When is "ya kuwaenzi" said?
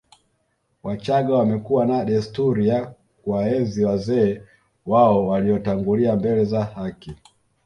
2.67-3.85